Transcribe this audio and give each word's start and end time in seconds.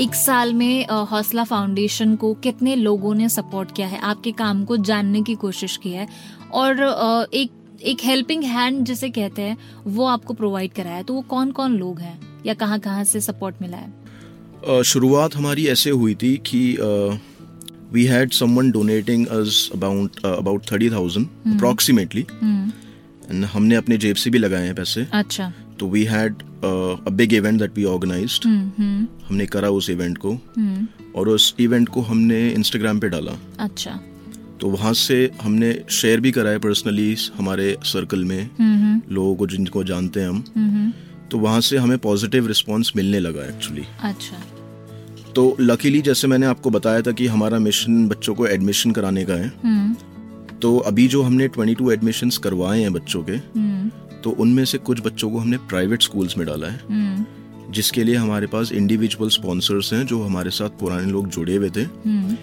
एक 0.00 0.14
साल 0.14 0.52
में 0.54 0.86
हौसला 1.10 1.42
फाउंडेशन 1.44 2.14
को 2.16 2.32
कितने 2.34 2.74
लोगों 2.76 3.14
ने 3.14 3.28
सपोर्ट 3.28 3.74
किया 3.76 3.86
है? 3.86 3.98
आपके 4.00 4.30
काम 4.32 4.64
को 4.64 4.76
जानने 4.78 5.22
की 5.22 5.34
कोशिश 5.34 5.76
की 5.76 5.90
है। 5.90 6.06
और 6.52 6.80
एक 7.34 7.50
एक 7.82 8.04
हेल्पिंग 8.04 8.44
हैंड 8.44 8.84
जिसे 8.84 9.10
कहते 9.10 9.42
हैं 9.42 9.56
वो 9.86 10.06
आपको 10.06 10.34
प्रोवाइड 10.34 10.72
कराया। 10.72 10.96
है 10.96 11.02
तो 11.02 11.14
वो 11.14 11.20
कौन 11.28 11.50
कौन 11.50 11.76
लोग 11.78 12.00
हैं? 12.00 12.18
या 12.46 12.54
कहाँ 12.54 12.78
कहाँ 12.80 13.04
से 13.04 13.20
सपोर्ट 13.20 13.62
मिला 13.62 13.76
है? 13.76 14.82
शुरुआत 14.84 15.36
हमारी 15.36 15.66
ऐसे 15.68 15.90
हुई 15.92 16.14
थी 16.14 16.36
कि 16.46 16.62
we 17.92 18.04
had 18.06 18.32
someone 18.32 18.70
donating 18.70 19.26
us 19.28 19.70
about 19.74 20.24
about 20.26 20.70
thirty 20.72 20.90
thousand 20.90 21.26
approximately 21.46 22.26
हमने 23.46 23.74
अपने 23.74 23.96
जेब 23.98 24.16
से 24.16 24.30
भी 24.30 24.38
लगाए 24.38 24.66
हैं 24.66 24.74
पैसे। 24.74 25.06
अच्छा। 25.12 25.52
तो 25.80 25.88
we 25.88 26.04
had 26.04 26.34
a 27.06 27.10
big 27.10 27.32
event 27.32 27.58
that 27.58 27.70
we 27.76 27.84
organised 27.84 28.44
हमने 29.28 29.46
करा 29.46 29.68
उस 29.68 29.90
इवेंट 29.90 30.18
को। 30.18 30.32
हम्म, 30.34 30.86
और 31.14 31.28
उस 31.28 31.54
इवेंट 31.60 31.88
को 31.88 32.00
हमने 32.00 32.50
इंस्टाग्राम 32.50 32.98
पे 32.98 33.08
डाला। 33.08 33.32
अच्छा। 33.58 34.00
तो 34.60 34.68
वहाँ 34.68 34.92
से 34.92 35.30
हमने 35.42 35.84
शेयर 35.90 36.20
भी 36.20 36.30
करा 36.30 36.50
है 36.50 36.58
पर्सनली 36.58 37.16
हमारे 37.34 37.76
सर्कल 37.84 38.24
में। 38.24 38.50
हम्म, 38.60 39.14
लोगों 39.14 39.36
को 39.36 39.46
जिनको 39.46 39.84
जानते 39.84 40.20
हैं 40.20 40.28
हम। 40.28 40.92
तो 41.30 41.38
वहाँ 41.38 41.60
से 41.60 41.76
हमें 41.76 41.98
पॉजिटिव 41.98 42.46
रिस्पॉन्स 42.46 42.92
मिलने 42.96 43.18
लगा 43.18 43.42
एक्चुअली 43.42 43.82
अच्छा। 44.02 44.36
तो 45.32 45.56
लकीली 45.60 46.00
जैसे 46.00 46.28
मैंने 46.28 46.46
आपको 46.46 46.70
बताया 46.70 47.02
था 47.02 47.12
कि 47.12 47.26
हमारा 47.26 47.58
मिशन 47.58 48.08
बच्चों 48.08 48.34
को 48.34 48.46
एडमिशन 48.46 48.90
कराने 48.90 49.24
का 49.24 49.34
है। 49.34 49.48
तो 50.62 50.78
अभी 50.78 51.08
जो 51.08 51.22
हमने 51.22 51.48
22 51.48 51.92
एडमिशन्स 51.92 52.38
करवाए 52.38 52.80
हैं 52.80 52.92
बच्चों 52.92 53.22
के 53.22 53.36
तो 54.24 54.30
उनमें 54.30 54.64
से 54.64 54.78
कुछ 54.80 55.00
बच्चों 55.00 55.30
को 55.30 55.38
हमने 55.38 55.56
प्राइवेट 55.68 56.02
स्कूल्स 56.02 56.36
में 56.38 56.46
डाला 56.46 56.66
है। 56.66 56.80
हम्म, 56.90 57.72
जिसके 57.72 58.04
लिए 58.04 58.14
हमारे 58.16 58.46
पास 58.46 58.72
इंडिविजुअल 58.72 59.28
स्पॉन्सर्स 59.30 59.92
हैं 59.92 60.04
जो 60.06 60.22
हमारे 60.22 60.50
साथ 60.50 60.78
पुराने 60.80 61.10
लोग 61.12 61.28
जुड़े 61.28 61.56
हुए 61.56 61.70
थे। 61.70 61.82
हम्म, 61.82 62.36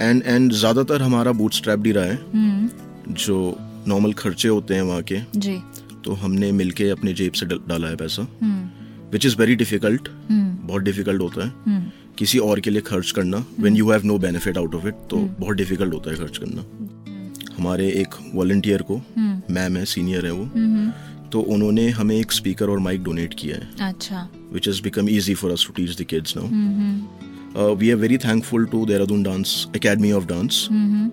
एंड 0.00 0.22
एंड 0.22 0.52
ज़्यादातर 0.52 1.02
हमारा 1.02 1.32
बूट 1.32 1.52
स्ट्रैप 1.52 1.86
ही 1.86 1.92
रहा 1.92 2.04
है। 2.04 2.14
हम्म, 2.34 3.14
जो 3.14 3.56
नॉर्मल 3.88 4.12
खर्चे 4.12 4.48
होते 4.48 4.74
हैं 4.74 4.82
वहाँ 4.82 5.02
के। 5.02 5.20
जी। 5.36 5.58
तो 6.04 6.12
हमने 6.14 6.50
मिलके 6.52 6.88
अपने 6.90 7.12
जेब 7.12 7.32
से 7.32 7.46
डाला 7.46 7.88
है 7.88 7.96
पैसा। 7.96 8.26
विच 9.12 9.26
इज़ 9.26 9.36
वेरी 9.36 9.54
डिफ़िकल्ट 9.56 10.08
बहुत 10.30 10.82
डिफ़िकल्ट 10.82 11.22
होता 11.22 11.44
है। 11.44 11.92
किसी 12.18 12.38
और 12.38 12.60
के 12.60 12.70
लिए 12.70 12.80
खर्च 12.80 13.10
करना। 13.10 13.44
When 13.60 13.76
you 13.76 13.90
have 13.90 14.04
no 14.04 14.18
benefit 14.18 14.58
out 14.58 14.74
of 14.74 14.86
it 14.88 14.94
तो 15.10 15.16
बहुत 15.40 15.56
डिफ़िकल्ट 15.56 15.94
होता 15.94 16.10
है 16.10 16.16
खर्च 16.16 16.38
करना। 16.38 16.64
हमारे 17.56 17.88
एक 17.92 18.14
वॉल्टियर 18.34 18.82
को 18.82 19.00
मैम 19.50 19.76
है 19.76 19.84
सीनियर 19.84 20.26
है 20.26 20.32
वो। 20.32 20.44
तो 21.34 21.40
उन्होंने 21.54 21.88
हमें 21.90 22.14
एक 22.16 22.32
स्पीकर 22.32 22.70
और 22.70 22.78
माइक 22.78 23.02
डोनेट 23.04 23.34
किया 23.38 23.56
है। 23.56 23.88
अच्छा। 23.88 24.28
Which 24.52 24.68
is 24.68 24.82
become 24.82 25.08
easy 25.10 25.34
for 25.34 25.50
us 25.50 25.66
to 25.66 25.72
teach 25.72 26.00
the 26.00 26.04
kids 26.04 26.36
now 26.36 26.46
hmm, 26.46 27.74
we 27.78 27.90
are 27.90 27.96
very 27.96 28.18
thankful 28.18 28.66
to 28.66 28.84
Dehradun 28.86 29.22
dance 29.22 29.66
academy 29.74 30.12
of 30.12 30.26
dance 30.26 30.66
hmm, 30.70 31.08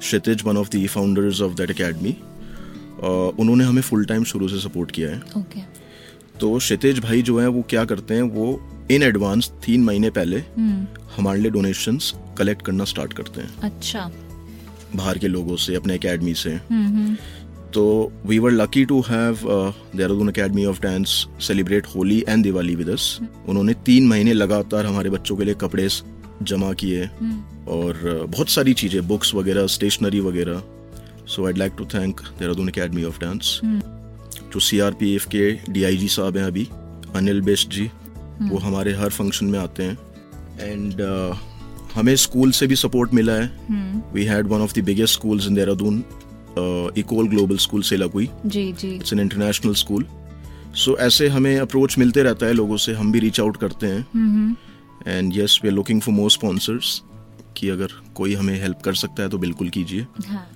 Kshitij 0.00 0.42
one 0.44 0.56
of 0.56 0.68
the 0.76 0.86
founders 0.86 1.40
of 1.42 1.54
that 1.54 1.70
academy 1.70 2.16
उन्होंने 3.40 3.64
हमें 3.64 3.82
full 3.82 4.04
time 4.04 4.24
शुरू 4.24 4.48
से 4.48 4.58
support 4.60 4.90
किया 4.90 5.10
है। 5.10 5.64
तो 6.40 6.56
क्षितिज 6.58 6.98
भाई 6.98 7.22
जो 7.22 7.38
है 7.40 7.48
वो 7.48 7.62
क्या 7.70 7.84
करते 7.84 8.14
हैं 8.14 8.22
वो 8.34 8.46
इन 8.90 9.02
एडवांस 9.02 9.50
तीन 9.66 9.84
महीने 9.84 10.10
पहले 10.10 10.38
हम्म, 10.38 10.86
हमारे 11.16 11.40
लिए 11.40 11.50
डोनेशन 11.50 11.98
कलेक्ट 12.38 12.62
करना 12.62 12.84
स्टार्ट 12.84 13.12
करते 13.12 13.40
हैं। 13.40 13.60
अच्छा। 13.62 14.10
बाहर 14.96 15.18
के 15.18 15.28
लोगों 15.28 15.56
से 15.56 15.74
अपने 15.74 15.94
एकेडमी 15.94 16.34
से। 16.34 16.50
हम्म, 16.70 17.16
तो 17.76 18.12
we 18.26 18.38
were 18.38 18.50
lucky 18.50 18.84
to 18.84 19.00
have 19.00 19.38
Dehradun 19.96 20.28
academy 20.28 20.64
of 20.66 20.80
dance 20.82 21.08
celebrate 21.46 21.86
Holi 21.86 22.18
and 22.28 22.42
Diwali 22.42 22.74
with 22.76 22.88
us 22.90 23.18
उन्होंने 23.48 23.74
तीन 23.86 24.06
महीने 24.08 24.32
लगातार 24.32 24.86
हमारे 24.86 25.10
बच्चों 25.10 25.36
के 25.36 25.44
लिए 25.44 25.54
कपड़े 25.54 25.88
जमा 26.42 26.72
किए 26.72 27.04
हम्म, 27.04 27.66
और 27.68 27.92
uh, 27.94 28.32
बहुत 28.32 28.48
सारी 28.50 28.74
चीज़ें 28.74 29.06
बुक्स 29.08 29.34
वगैरह 29.34 29.66
स्टेशनरी 29.66 30.20
वगैरह। 30.20 30.62
So 31.26 31.46
I'd 31.46 31.58
like 31.58 31.72
to 31.78 31.84
thank 31.94 32.20
Dehradun 32.38 32.68
academy 32.68 33.04
of 33.04 33.20
dance 33.20 33.60
जो 33.64 34.60
सी 34.60 34.78
आर 34.80 34.92
पी 35.00 35.14
एफ़ 35.14 35.28
के 35.28 35.52
डी 35.72 35.84
आई 35.84 35.96
जी 35.96 36.08
साहब 36.08 36.36
हैं 36.36 36.44
अभी 36.44 36.68
अनिल 37.16 37.40
बेस्ट 37.42 37.70
जी 37.70 37.90
वो 38.42 38.58
हमारे 38.58 38.92
हर 38.94 39.10
फ़ंक्शन 39.10 39.46
में 39.46 39.58
आते 39.58 39.82
हैं। 39.82 39.98
एंड 40.62 41.00
हमें 41.94 42.14
स्कूल 42.16 42.50
से 42.50 42.66
भी 42.66 42.76
सपोर्ट 42.76 43.14
मिला 43.14 43.32
है। 43.32 43.46
We 44.14 44.24
had 44.24 44.46
one 44.46 44.60
of 44.60 44.80
the 44.80 44.84
biggest 44.84 45.14
schools 45.14 45.46
in 45.46 45.54
Dehradun 45.54 46.04
Ecole 46.58 47.28
Global 47.28 47.56
school 47.58 47.82
Selaqui 47.82 48.28
ji 48.46 48.72
ji. 48.72 48.94
It's 48.94 49.12
an 49.12 49.20
international 49.20 49.74
school 49.74 50.04
so 50.74 50.96
ऐसे 50.98 51.28
हमें 51.28 51.56
अप्रोच 51.58 51.98
मिलते 51.98 52.22
रहता 52.22 52.46
है 52.46 52.52
लोगों 52.52 52.76
से 52.76 52.92
हम 52.92 53.12
भी 53.12 53.18
रीच 53.18 53.40
आउट 53.40 53.56
करते 53.56 53.86
हैं। 53.86 54.56
And 55.08 55.36
yes 55.36 55.58
we 55.62 55.68
are 55.68 55.74
looking 55.74 56.00
for 56.00 56.14
more 56.14 56.30
sponsors 56.30 57.00
कि 57.56 57.68
अगर 57.68 57.92
कोई 58.14 58.34
हमें 58.34 58.60
हेल्प 58.60 58.80
कर 58.84 58.94
सकता 58.94 59.22
है 59.22 59.28
तो 59.28 59.38
बिल्कुल 59.38 59.68
कीजिए। 59.68 60.06
हाँ। 60.26 60.46